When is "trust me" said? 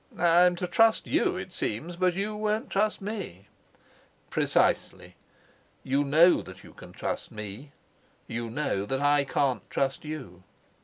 2.71-3.45, 6.91-7.71